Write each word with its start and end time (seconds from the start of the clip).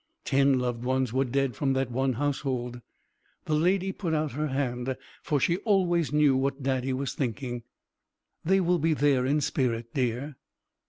Ten 0.25 0.57
loved 0.57 0.83
ones 0.83 1.13
were 1.13 1.25
dead 1.25 1.55
from 1.55 1.73
that 1.73 1.91
one 1.91 2.13
household. 2.13 2.81
The 3.45 3.53
Lady 3.53 3.91
put 3.91 4.15
out 4.15 4.31
her 4.31 4.47
hand, 4.47 4.97
for 5.21 5.39
she 5.39 5.57
always 5.57 6.11
knew 6.11 6.35
what 6.35 6.63
Daddy 6.63 6.91
was 6.91 7.13
thinking. 7.13 7.61
"They 8.43 8.59
will 8.61 8.79
be 8.79 8.95
there 8.95 9.27
in 9.27 9.41
spirit, 9.41 9.93
dear." 9.93 10.37